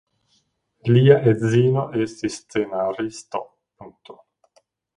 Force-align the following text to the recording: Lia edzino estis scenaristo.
Lia 0.95 1.17
edzino 1.31 1.83
estis 2.05 2.37
scenaristo. 2.39 3.45